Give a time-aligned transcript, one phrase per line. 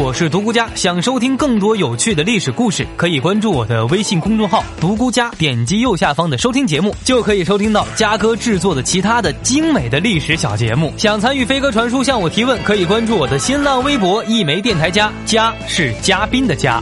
[0.00, 0.70] 我是独孤家。
[0.76, 10.94] 想收听更多有趣的历史故事，可以关注我的微信公众号“独孤家”，点击右下方的收听节目，就可以收听到嘉哥制作的其他的精美的历史小节目。
[10.96, 16.80] 想参与飞鸽传书向我提问，可以关注我的新浪微博“一枚电台家”，家是嘉宾的家。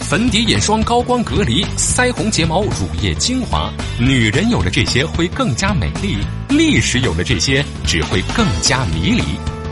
[0.00, 6.16] 粉底、眼霜、高光隔离、腮红、睫毛、乳液、精华，女人有了这些会更加美丽，
[6.48, 9.22] 历史有了这些只会更加迷离。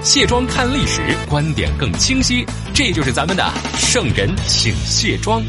[0.05, 1.01] 卸妆看历史，
[1.31, 2.45] 观点更清晰。
[2.75, 3.43] 这就是咱们的
[3.75, 5.43] 圣人请卸妆。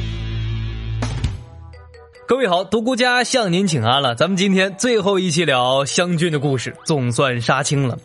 [2.26, 4.16] 各位好，独孤家向您请安了。
[4.16, 8.00] 咱们今天最后一期聊湘军的故事，总算杀青了。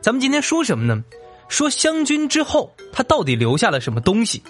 [0.00, 1.04] 咱们今天说什么呢？
[1.48, 4.42] 说湘军之后，他到底留下了什么东西？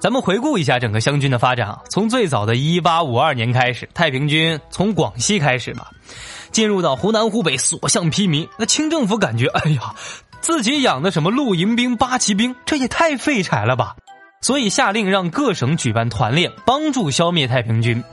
[0.00, 5.88] 咱们回顾一下整个湘军的发展啊，从最早的一八五二年开始，太平军从广西开始吧，
[6.50, 8.48] 进入到湖南、湖北，所向披靡。
[8.58, 9.94] 那清政府感觉，哎呀。
[10.46, 13.96] 自己养的什么露营兵、八旗兵，这也太废柴了吧！
[14.40, 18.04] 所以下令让各省举办团练，帮助消灭太平军。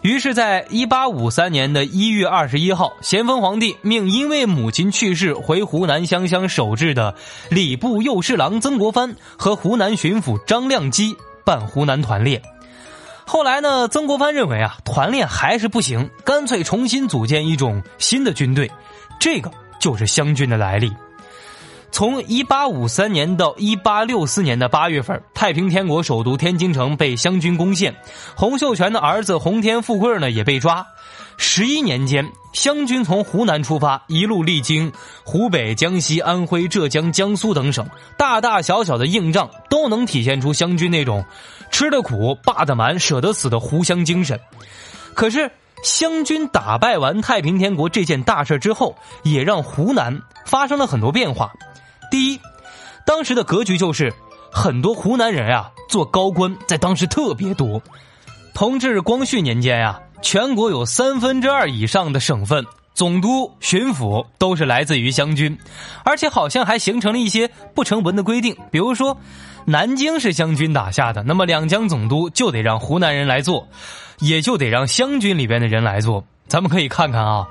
[0.00, 7.16] 于是，在一八五三年的一月二十一号，咸丰皇帝命因为母亲去世回湖南湘乡守制的
[7.48, 12.40] 礼部右侍郎曾国藩和湖南巡抚张亮基办湖南团练。
[13.24, 18.70] 后来呢，曾国藩认为啊，团练还是不行，干脆重新组建一种新的军队，
[19.18, 20.92] 这个就是湘军的来历。
[21.94, 27.94] 从一八五三年到一八六四年的八月份，太平天国首都天津城被湘军攻陷，
[28.34, 30.84] 洪秀全的儿子洪天富贵呢也被抓。
[31.36, 37.86] 十一年间，湘军从湖南出发，一路历经湖北、江西、安徽、浙江、江苏等省，
[38.18, 41.24] 大大小小的硬仗都能体现出湘军那种
[41.70, 44.40] 吃得苦、霸得蛮、舍得死的湖湘精神。
[45.14, 45.48] 可是，
[45.84, 51.52] 湘军打败完太平天国这件大事之后，也让湖南发生了很多变化。
[52.14, 52.40] 第一，
[53.04, 54.14] 当时的格局就是
[54.48, 57.82] 很多湖南人啊做高官，在当时特别多。
[58.54, 65.58] 同治、光绪年间呀，全国有三分之二以上的省份总督、巡抚都是来自于湘军，
[66.04, 69.18] 而且好像还形成了一些不成文的规定，比如说
[69.64, 73.66] 南京是湘军打下的，那么两江总督就得让湖南人来做，
[74.20, 76.24] 也就得让湘军里边的人来做。
[76.46, 77.48] 咱们可以看看啊。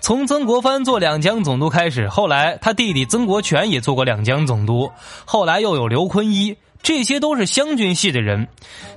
[0.00, 4.90] 从曾国藩做两江总督开始，后来他弟弟曾国荃也做过两江总督，
[5.24, 8.48] 后来又有刘坤一，这些都是湘军系的人。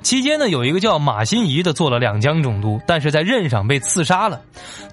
[0.01, 4.41] 期间呢，有一个叫马新贻的做了两江总督，但是在任上被刺杀了。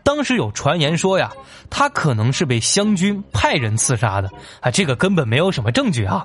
[0.03, 1.31] 当时有传言说呀，
[1.71, 4.31] 他可能是被湘军派人刺杀的，
[4.61, 6.25] 啊，这个根本没有什么证据啊。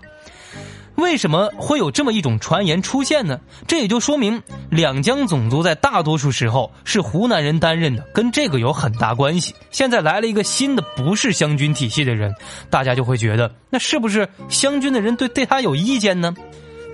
[0.95, 3.39] 为什么会有这么一种传言出现呢？
[3.67, 9.55] 这也就说明两江总督在大多数时候是湖南人担任的，跟这个有很大关系。
[9.71, 12.33] 现在来了一个新的不是湘军体系的人，
[12.69, 16.35] 大家就会觉得那是不是湘军的人对对他有意见呢？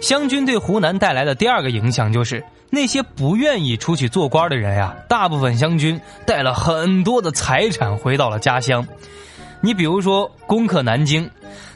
[0.01, 8.87] 湘军对湖南带来的第二个影响就是那些不愿意出去做官的人呀，大部分湘军带了很多的财产回到了家乡。
[9.59, 11.29] 你比如说攻克南京。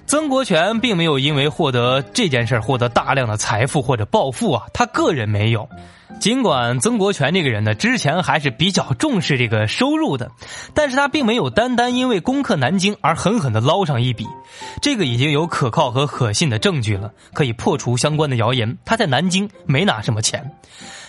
[0.06, 5.68] 曾国荃并没有因为获得这件事获得大量的财富或者暴富啊，他个人没有。
[6.20, 10.30] 尽管曾国荃这个人呢，之前还是比较重视这个收入的，
[10.74, 14.26] 但是他并没有单单因为攻克南京而狠狠的捞上一笔。
[14.82, 18.78] 这个已经有可靠和可信的证据了，可以破除相关的谣言。
[18.86, 20.50] 他在南京没拿什么钱，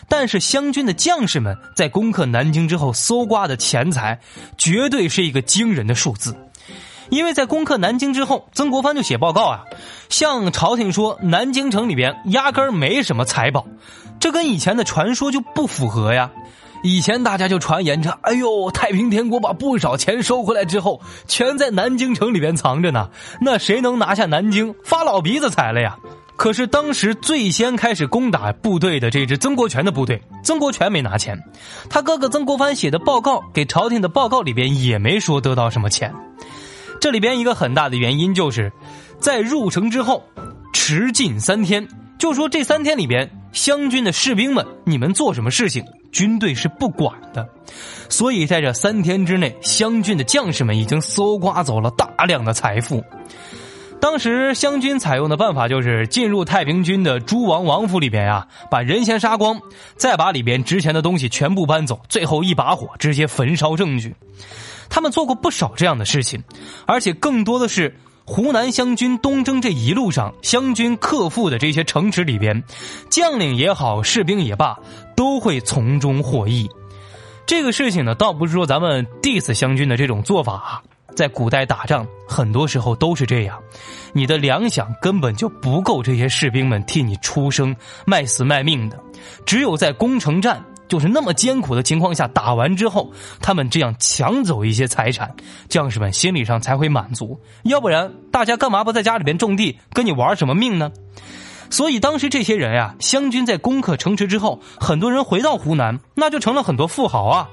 [0.08, 4.18] 但是湘军的将士们在攻克南京之后搜刮的钱财，
[4.56, 6.34] 绝对是一个惊人的数字。
[7.10, 9.64] 因为在攻克南京之后，曾国藩就写报告啊，
[10.08, 13.66] 向朝廷说南京城里边压根儿没什么财宝，
[14.20, 16.30] 这跟以前的传说就不符合呀。
[16.82, 23.08] 以前大家就传言着，哎呦，太平天国把不少钱收回来之后，全在南京城里边藏着呢。
[23.40, 25.96] 那谁能拿下南京，发老鼻子财了呀？
[26.36, 31.42] 可是当时最先开始攻打部队的这支曾国荃的部队，曾国荃没拿钱，
[31.88, 36.12] 他哥哥曾国藩写的报告给朝廷的报告里边也没说得到什么钱。
[37.04, 38.72] 这里边一个很大的原因就是，
[39.20, 40.24] 在入城之后，
[40.72, 41.86] 迟进三天，
[42.18, 47.46] 就说这三天里边，湘军的士兵们，你们做什么事情，军队是不管的。
[48.08, 53.04] 所以在这三天之内，湘军的将士们已经搜刮走了大量的财富。
[54.00, 59.60] 当时湘军采用的办法就是进入太平军的诸王王府里边呀，把人先杀光，
[59.96, 64.14] 再把里边值钱的东西全部搬走，最后一把火直接焚烧证据。
[64.88, 66.42] 他们做过不少这样的事情，
[66.86, 72.62] 而且更多的是湖南湘军东征这一路上，湘军克复的这些城池里边，
[73.10, 74.78] 将领也好，士兵也罢，
[75.14, 76.68] 都会从中获益。
[77.46, 80.82] 这个事情呢，倒不是说咱们 diss 湘军的这种做法啊，
[81.14, 83.60] 在古代打仗很多时候都是这样，
[84.14, 87.76] 你的粮饷根本就不够这些士兵们替你出生、
[88.06, 88.98] 卖死卖命的。
[89.44, 90.64] 只有在攻城战，
[90.94, 93.10] 就是那么艰苦的情况下打完之后，
[93.40, 95.34] 他们这样抢走一些财产，
[95.68, 97.40] 将士们心理上才会满足。
[97.64, 100.92] 要不然，大家干嘛不在家里边种地，跟你玩什么命呢？
[101.68, 107.48] 所以当时这些人呀，湘军在攻克城池之后，很多人回到湖南，那就成了很多富豪啊。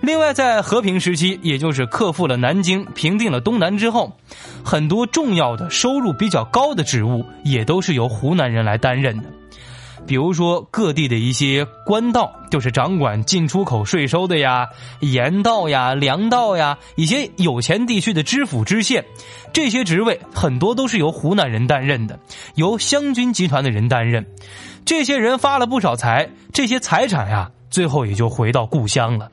[0.00, 4.16] 另外，在和平时期，也就是克复了南京、平定了东南之后，
[4.64, 9.24] 很多重要的、收入比较高的职务，也都是由湖南人来担任的。
[10.06, 14.68] 比如说，各地的一些官道，就是掌管进出口税收的呀，
[15.00, 19.04] 盐道呀、粮道呀，一些有钱地区的知府知县，
[19.52, 22.18] 这些职位很多都是由湖南人担任的，
[22.56, 24.26] 由湘军集团的人担任。
[24.84, 29.30] 这些人发了不少财，这些财产呀，最后也就回到故乡了。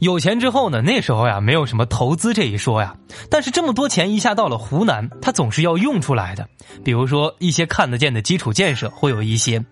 [0.00, 0.80] 有钱之后呢？
[0.80, 2.94] 那时候呀，没有什么投资这一说呀。
[3.28, 6.48] 但是这么多钱一下到了湖南，它总是要用出来的。
[6.82, 9.62] 比如说一些看得见的基础建设会有一些，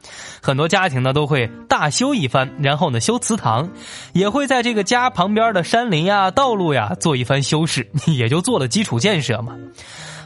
[0.42, 3.70] 很多家庭呢都会大修一番，然后呢修祠堂，
[4.12, 9.56] 也会在这个家旁边的山林呀、道路呀做一番修饰， 也就做了基础建设嘛。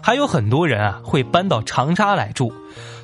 [0.03, 2.53] 还有很多人啊会搬到长沙来住。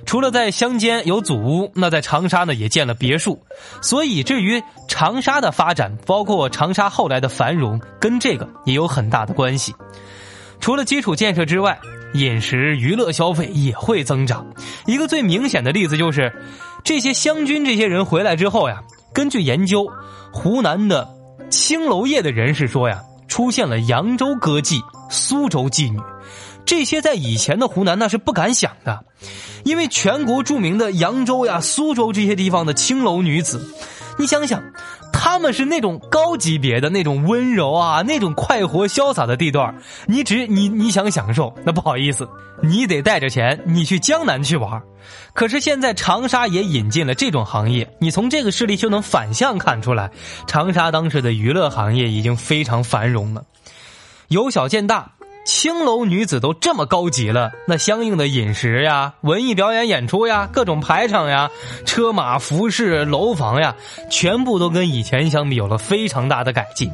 [0.09, 3.39] 除了在乡间有祖屋，那在长沙呢也建了别墅，
[3.83, 9.75] 所以至于长沙的发展，包括长沙后来的繁荣，跟这个也有很大的关系。
[10.61, 11.79] 除了基础建设之外，
[12.15, 14.47] 饮食娱乐消费也会增长。
[14.87, 16.33] 一个最明显的例子就是，
[16.83, 18.83] 这些湘军这些人回来之后呀，
[19.13, 19.87] 根据研究，
[20.33, 21.07] 湖南的
[21.51, 26.01] 青楼业的人士说呀，出现了扬州歌妓、苏州妓女。
[26.69, 29.03] 这些在以前的湖南那是不敢想的，
[29.65, 33.75] 因为全国著名的扬州呀、苏州这些地方的青楼女子，
[34.19, 34.63] 你想想，
[35.11, 39.75] 他们是那种高级别的那种温柔啊、那种快活潇洒的地段
[40.07, 42.29] 你只你你想享受，那不好意思，
[42.63, 44.83] 你得带着钱，你去江南去玩
[45.33, 50.11] 可是现在长沙也引进了这种行业，你从这个事例就能反向看出来，
[50.47, 53.43] 长沙当时的娱乐行业已经非常繁荣了，
[54.29, 55.13] 由小见大。
[55.49, 61.51] 青楼女子都这么高级了，那相应的饮食呀、文艺表演演出呀、各种排场呀、
[61.87, 63.75] 车马服饰、楼房呀，
[64.11, 66.93] 全部都跟以前相比有了非常大的改进。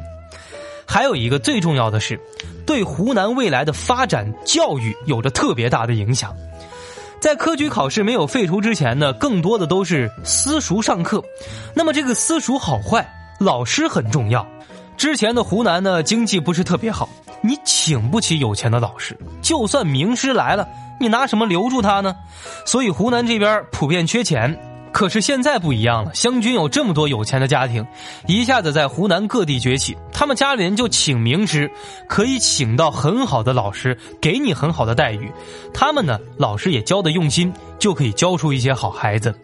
[0.86, 2.20] 还有一个最重要的是，
[2.64, 6.32] 对湖南未来的发展教育有着特别大的影响。
[7.18, 11.20] 在科举考试没有废除之前呢，更多的都是私塾上课。
[11.74, 13.04] 那么这个私塾好坏，
[13.40, 14.46] 老师很重要。
[14.96, 17.08] 之前的湖南呢，经济不是特别好。
[17.42, 20.66] 你请不起有钱的老师，就算名师来了，
[20.98, 22.16] 你拿什么留住他呢？
[22.64, 24.58] 所以湖南这边普遍缺钱。
[24.94, 27.84] 可是现在不一样了，湘军有这么多有钱的家庭，
[28.28, 31.68] 一下子在湖南各地崛起，他们家里人就请名师，
[32.08, 35.32] 可以请到很好的老师，给你很好的待遇。
[35.74, 39.34] 他们呢，老师也教的用心，就可以教出一些好孩子。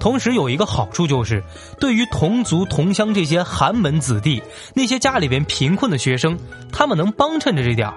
[0.00, 1.44] 同时有一个好处就是，
[1.78, 4.42] 对于同族同乡这些寒门子弟，
[4.74, 6.38] 那些家里边贫困的学生，
[6.72, 7.94] 他们能帮衬着这点儿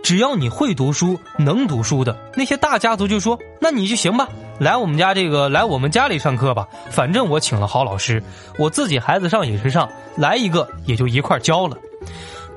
[0.00, 4.28] 只要你会读书、能读书的那些大家族就说：“那你就行吧，
[4.58, 8.22] 来我们家这个来我们家里上课吧，反正我请了好老师，
[8.58, 11.76] 我自己孩子上也是上，来一个也就一块教了。”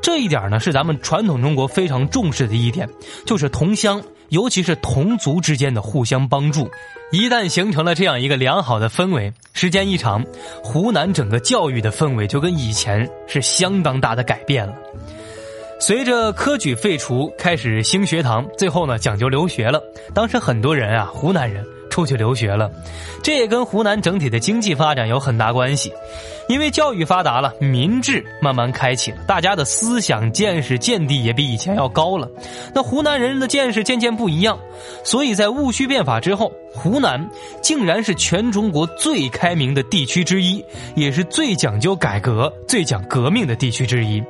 [0.02, 2.88] 这一点呢，是咱们传统中国非常重视的一点，
[3.26, 6.72] 就是同乡，尤其是同族之间的互相帮助。
[7.12, 10.24] 一旦形成了这样一个良好的氛围，时间一长，
[10.64, 14.74] 湖南整个教育的氛围就跟以前是相当大的改变了。
[15.82, 19.82] 随着科举废除，开始兴学堂，最后呢讲究留学了。
[20.14, 21.66] 当时很多人啊，湖南人。
[21.90, 22.72] 出去留学了，
[23.24, 25.92] 这也跟湖南整体的经济发展有很大关系。
[26.48, 32.28] 因为教育发达了，民智慢慢开启了，大家的思想见识见地也比以前要高了。
[32.74, 34.58] 那湖南人的见识渐渐不一样，
[35.04, 37.30] 所以在戊戌变法之后，湖南
[37.62, 40.64] 竟然是全中国最开明的地区之一，
[40.96, 44.24] 也是最讲究改革、最讲革命的地区之一。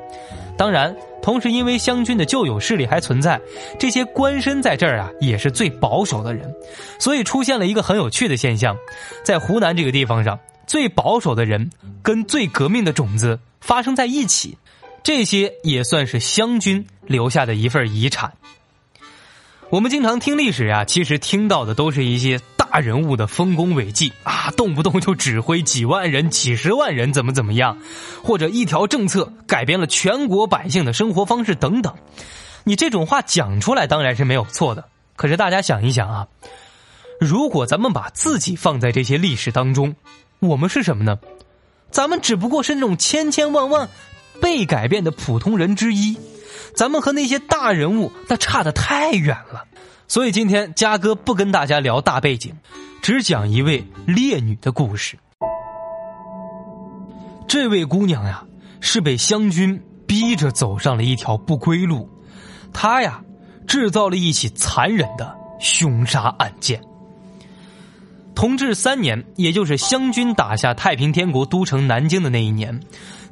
[0.58, 0.94] 当然。
[1.22, 3.40] 同时，因为湘军的旧有势力还存在，
[3.78, 6.54] 这些官绅在这儿啊也是最保守的人，
[7.00, 8.76] 所以出现了一个很有趣的现象，
[9.24, 11.70] 在湖南这个地方上，最保守的人
[12.02, 14.58] 跟最革命的种子发生在一起，
[15.04, 18.34] 这些也算是湘军留下的一份遗产。
[19.70, 22.40] 我们经常听历史呀，其实听到的都是一些。
[22.72, 27.80] 大人物的丰功伟绩啊，动不动就指挥几万人、几十万人怎么怎么样，
[28.24, 31.96] 或者一条政策改变了全国百姓的生活方式等等。
[32.64, 34.86] 你这种话讲出来当然是没有错的，
[35.16, 36.28] 可是大家想一想啊，
[37.20, 39.96] 如果咱们把自己放在这些历史当中，
[40.40, 41.18] 我们是什么呢？
[41.90, 43.90] 咱们只不过是那种千千万万
[44.40, 46.18] 被改变的普通人之一。
[46.76, 49.66] 咱们和那些大人物那差得太远了。
[50.10, 52.52] 所以今天嘉哥不跟大家聊大背景，
[53.00, 55.16] 只讲一位烈女的故事。
[57.48, 58.44] 这位姑娘呀，
[58.82, 62.10] 是被湘军逼着走上了一条不归路，
[62.74, 63.22] 她呀，
[63.68, 66.82] 制造了一起残忍的凶杀案件。
[68.34, 72.80] 同治三年，也就是湘军打下太平天国都城南京的那一年，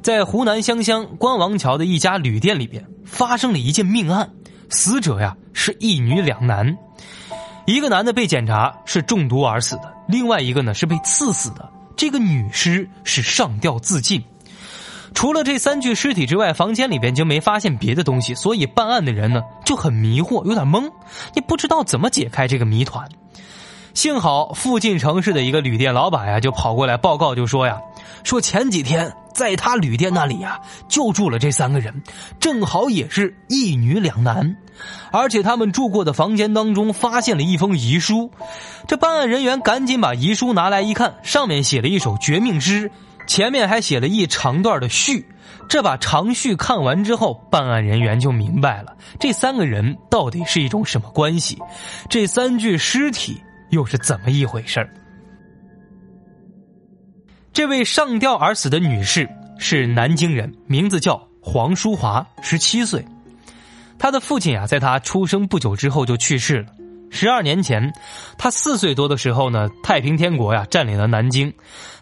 [0.00, 4.30] 在湖南湘乡关王桥的一家旅店里边，发生了一件命案。
[4.70, 6.76] 死者呀是一女两男，
[7.66, 11.68] 一个男的被检查是中毒而死的，另外一个呢是被刺死的。
[11.96, 14.22] 这个女尸是上吊自尽。
[15.14, 20.92] 除了这三具尸体之外，房间里边就没发现别的东西，所以办案的人呢就很迷惑，有点懵，
[21.34, 23.08] 也不知道怎么解开这个谜团。
[23.94, 27.80] 幸好附近城市的一个旅店老板呀，就跑过来报告，就说呀，
[28.22, 32.02] 说前几天在他旅店那里呀，就住了这三个人，
[32.40, 34.56] 正好也是一女两男，
[35.12, 38.32] 而且他们住过的房间当中发现了一封遗书。
[38.88, 42.90] 这办案人员赶紧把遗书拿来一看，上面写了一首绝命诗，
[43.28, 45.24] 前面还写了一长段的序。
[45.68, 51.56] 这把长序看完之后，办案人员就明白了这三个人到底是一种什么关系，
[52.10, 53.40] 这三具尸体。
[53.70, 54.88] 又是怎么一回事儿？
[57.58, 63.04] 这位上吊而死的女士是南京人，名字叫黄淑华，十七岁。
[63.98, 66.66] 她的父亲啊，在她出生不久之后就去世了。
[67.10, 67.92] 十二年前，
[68.38, 71.52] 她四岁多的时候呢，太平天国呀占领了南京。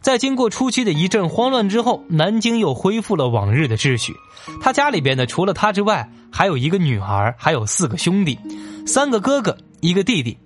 [0.02, 4.12] 在经过初期的一阵慌乱之后，南京又恢复了往日的秩序。
[4.60, 8.38] 她家里边呢，除了她之外，还有一个女儿，还有四个兄弟，
[8.86, 10.36] 三个哥哥，一个弟弟。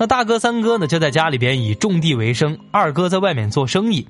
[0.00, 4.08] 那大哥三哥呢，就在家里边以种地为生，二哥在外面做生意，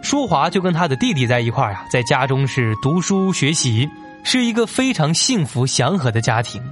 [0.00, 3.90] 淑华就跟他的弟弟在一块儿呀，在家中是读书学习，
[4.22, 6.62] 是一个非常幸福祥和的家庭。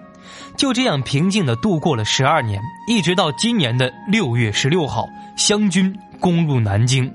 [0.57, 5.05] 就这样平静的度过了十二年，一直到今年的六月十六号，
[5.37, 7.13] 湘军攻入南京，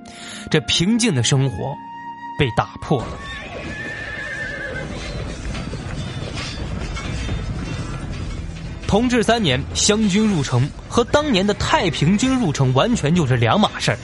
[0.51, 1.73] 这平静的生活
[2.37, 3.44] 被打破了。
[8.95, 13.97] 同治三年，湘军入城，和当年的太平军入城完全就是两码事儿。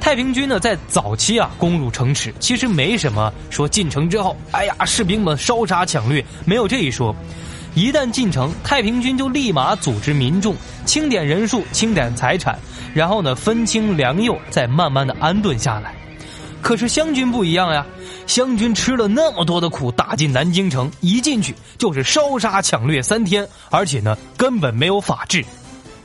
[0.00, 7.14] 太平军呢，在早期啊攻入城池，其实没什么说进城之后，哎呀，士兵们烧杀抢掠，没有这一说。
[7.76, 12.58] 一旦进城，太平军就立马组织民众，清点人数，清点财产，
[12.92, 15.94] 然后呢分清良莠，再慢慢的安顿下来。
[16.62, 17.84] 可是湘军不一样呀。
[18.26, 25.44] 湘军吃了那么多的苦，打进南京城，一进去就是烧杀抢掠三天，而且呢根本没有法治。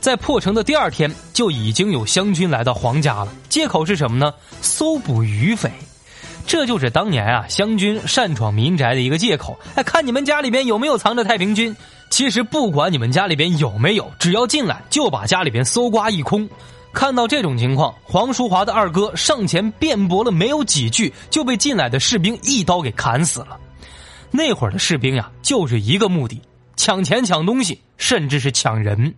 [0.01, 4.33] 在破城的第二天，就已经有湘军来到皇家了，借口是什么呢？
[4.61, 5.71] 搜捕余匪。
[6.45, 9.59] 这就是当年啊湘军擅闯民宅的一个借口。
[9.75, 11.75] 哎，看你们家里边有没有藏着太平军？
[12.09, 16.49] 其实不管你们家里边有没有，只要进来就把家里边搜刮一空。
[16.97, 23.59] 看到这种情况，黄淑华的二哥上前辩驳了没有几句，就被进来的士兵一刀给砍死了。
[24.31, 26.41] 那会儿的士兵呀，就是一个目的：
[26.75, 29.13] 抢钱、抢东西，甚至是抢人。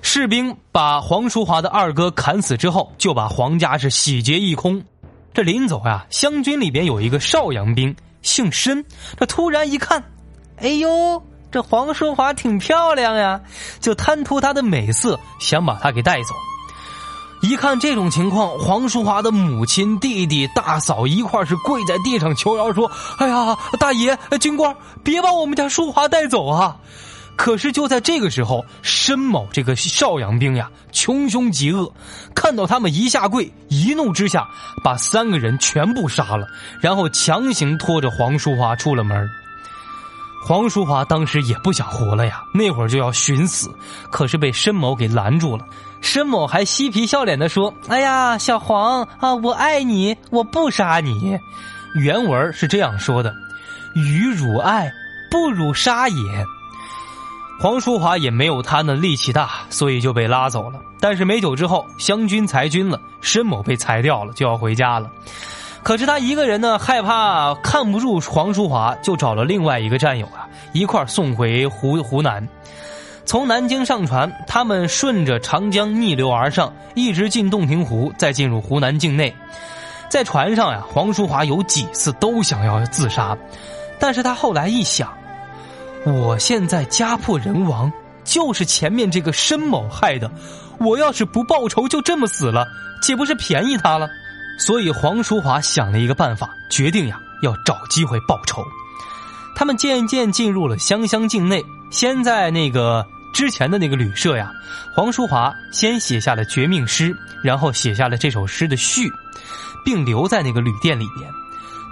[0.00, 4.82] 士兵把黄淑华的二哥砍死之后，就把黄家是洗劫一空。
[5.34, 8.82] 这临走呀，湘军里边有一个邵阳兵，姓申。
[9.18, 10.02] 这突然一看，
[10.56, 11.22] 哎呦！
[11.52, 13.38] 这黄淑华挺漂亮呀，
[13.80, 16.34] 就贪图她的美色，想把她给带走。
[17.44, 26.74] 一看这种情况，黄淑华的母亲、弟弟、大嫂一块是跪在地上求饶，说：“哎呀，大爷、军官，别把我们家淑华带走啊！”
[27.36, 31.92] 可是就在这个时候，申某这个少阳兵呀，穷凶极恶，
[32.34, 34.48] 看到他们一下跪，一怒之下
[34.82, 36.46] 把三个人全部杀了，
[36.80, 39.28] 然后强行拖着黄淑华出了门。
[40.46, 43.68] 黄淑华当时也不想活了呀，那会儿就要寻死，
[44.10, 45.66] 可是被申某给拦住了。
[46.04, 51.36] 申某还嬉皮笑脸的说：“哎呀，小黄啊，我爱你，我不杀你。”
[51.96, 53.34] 原文是这样说的
[53.96, 54.92] ：“与汝爱，
[55.30, 56.46] 不辱杀也。”
[57.58, 60.78] 黄淑华也没有他那力气大，所以就被拉走了。
[61.00, 65.10] 但是没久之后，湘军裁军了，申某被裁掉了，就要回家了。
[65.82, 72.46] 可是他一个人呢，害怕看不住黄淑华，就找了另外一个战友啊，一块送回湖湖南。
[73.26, 79.34] 从南京上船，他们顺着长江逆流而上，一直进洞庭湖，再进入湖南境内。
[80.10, 83.36] 在船上呀，黄淑华有几次都想要自杀，
[83.98, 85.10] 但是他后来一想，
[86.04, 87.90] 我现在家破人亡，
[88.24, 90.30] 就是前面这个申某害的，
[90.78, 92.66] 我要是不报仇，就这么死了，
[93.02, 94.06] 岂不是便宜他了？
[94.58, 98.62] 所以黄淑华想了一个办法，决定呀要找机会报仇。
[99.56, 101.64] 他们渐渐进入了湘乡境内。
[101.90, 104.50] 先在那个之前的那个旅社呀，
[104.94, 109.10] 黄淑华先写下了绝命诗，然后写下了这首诗的序，
[109.84, 111.28] 并留在那个旅店里边。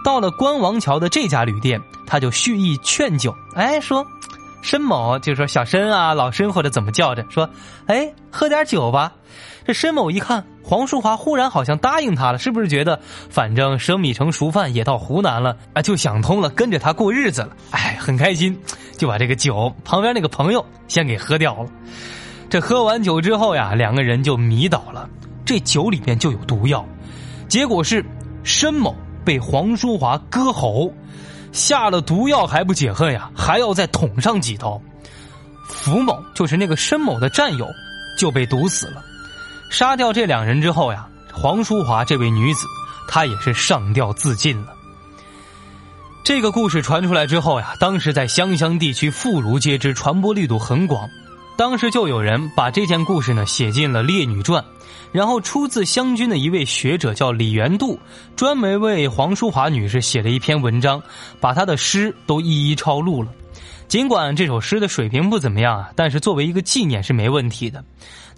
[0.04, 4.06] 到了关王桥的这家旅店，他就蓄意劝酒，哎，说。
[4.62, 7.50] 申某就说：“小申啊，老申或者怎么叫着说，
[7.86, 9.12] 哎，喝点酒吧。”
[9.64, 17.50] 这申某一看黄淑华忽然好像答应他了，是不是觉得反正生米成熟饭也到湖南了啊，就想通了，跟着他过日子了？
[17.70, 18.58] 哎，很开心，
[18.96, 21.68] 就把这个酒旁边那个朋友先给喝掉了。
[22.48, 25.08] 这喝完酒之后呀，两个人就迷倒了，
[25.44, 26.84] 这酒里面就有毒药，
[27.48, 28.04] 结果是
[28.42, 30.92] 申某被黄淑华割喉。
[31.52, 34.80] 下了毒药还不解恨呀，还要再捅上几刀。
[35.68, 37.66] 符某就是那个申某的战友，
[38.18, 39.02] 就被毒死了。
[39.70, 42.66] 杀掉这两人之后呀，黄淑华这位女子，
[43.08, 44.74] 她也是上吊自尽了。
[46.24, 51.08] 这个故事传出来之后呀，当时在湘乡地区妇孺皆知，传播力度很广。
[51.56, 54.62] 当时就有人把这件故事呢写进了《烈女传》。
[55.12, 58.00] 然后出自湘军的一位学者叫李元度，
[58.34, 61.02] 专门为黄淑华女士写了一篇文章，
[61.38, 63.28] 把她的诗都一一抄录了。
[63.88, 67.84] 尽管这首诗的水平不怎么样啊，但是作为一个纪念是没问题的。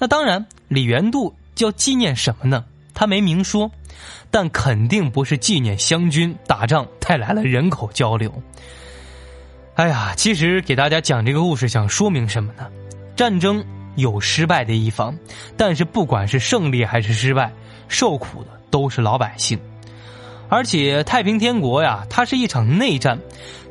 [0.01, 2.65] 那当然，李元度叫纪念什么呢？
[2.93, 3.71] 他没明说，
[4.33, 8.33] 但肯定不是纪念湘军打仗带来了人口交流。
[9.77, 12.67] 哎呀，其实给大家讲这个故事，想说明什么呢？
[13.17, 13.65] 战争。
[13.97, 15.17] 有失败的一方，
[15.57, 17.53] 但是不管是胜利还是失败，
[17.87, 19.57] 受苦的都是老百姓。
[20.49, 23.17] 而且太平天国呀，它是一场内战，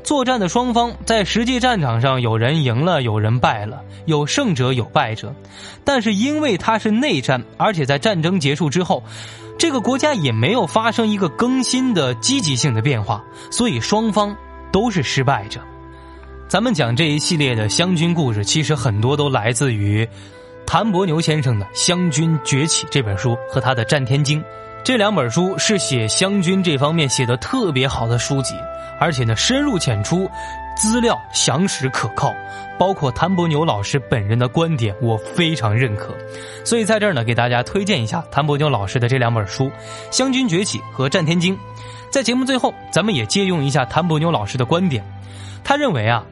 [0.01, 5.35] 作战的双方在实际战场上有人赢了，有人败了，有胜者有败者。
[5.83, 9.03] 但是因为它是内战，而且在战争结束之后，
[9.59, 13.21] 这个国家也没有发生一个更新的积极性的变化，
[13.51, 14.33] 所以双方
[14.71, 15.59] 都是失败者。
[16.53, 20.07] 咱们讲这一系列的湘军故事，其实很多都来自于
[20.67, 24.39] 谭伯牛先生的《湘军崛起》这本书和他的《战天经》
[24.83, 28.53] 这两本书是写湘军这方面写的特别好的书籍，
[28.99, 30.29] 而且呢深入浅出，
[30.77, 32.31] 资料详实可靠，
[32.77, 36.15] 包括谭伯牛老师本人的观点，我非常认可。
[36.63, 39.65] 所以在这儿呢，给大家推荐一下谭伯牛老师的这两本书
[40.11, 41.55] 《湘军崛起》和《战天经》。
[42.11, 45.03] 在节目最后，咱们也借用一下谭伯牛老师的观点，
[45.63, 46.23] 他认为啊。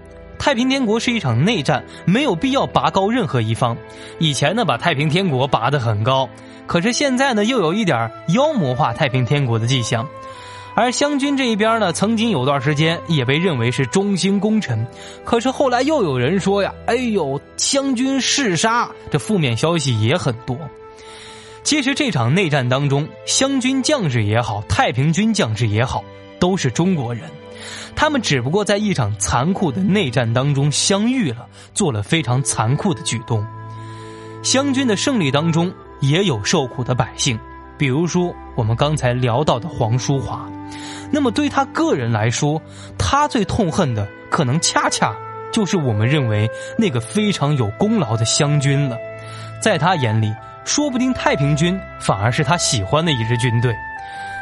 [0.41, 3.77] 太平天国是一场内战，没有必要拔高任何一方。
[4.17, 6.27] 以前呢，把太平天国拔得很高，
[6.65, 10.09] 可是现在呢，又有一点妖魔化太平天国的迹象。
[10.73, 14.83] 而湘军这一边呢，曾经有段时间也被认为是中兴功臣，
[15.23, 20.57] 可是后来又有人说呀：“哎呦，湘军嗜杀”，这负面消息也很多。
[21.61, 26.03] 其实这场内战当中，湘军将士也好，太平军将士也好，
[26.39, 27.29] 都是中国人。
[27.95, 33.45] 他们只不过在一场残酷的内战当中相遇了，做了非常残酷的举动。
[34.43, 37.39] 湘军的胜利当中也有受苦的百姓，
[37.77, 40.49] 比如说我们刚才聊到的黄淑华。
[41.11, 42.59] 那么对他个人来说，
[42.97, 45.13] 他最痛恨的可能恰恰
[45.51, 48.97] 就是我们认为那个非常有功劳的湘军了。
[49.61, 50.33] 在他眼里，
[50.65, 53.75] 说不定太平军反而是他喜欢的一支军队。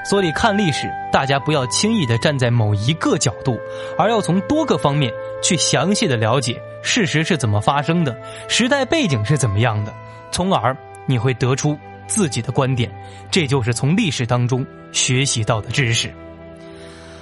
[0.10, 3.60] 所以看历史，大家不要轻易的站在某一个角度，
[3.96, 9.94] 而要从多个方面去详细的了解事实是怎么发生的，时代背景是怎么样的，
[10.32, 12.90] 从而你会得出自己的观点。
[13.30, 16.12] 这就是从历史当中学习到的知识。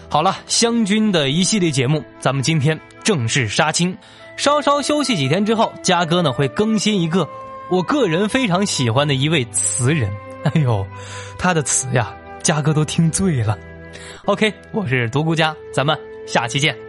[0.07, 3.97] 好了，湘军的一系列节目，咱们今天正式杀青。
[4.37, 7.27] 稍稍休息几天之后，嘉哥呢会更新一个
[7.69, 10.09] 我个人非常喜欢的一位词人。
[10.45, 10.87] 哎呦，
[11.37, 12.15] 他的词呀！
[12.47, 13.59] 家哥都听醉了。
[14.23, 16.86] OK，我是独孤家，咱们下期见。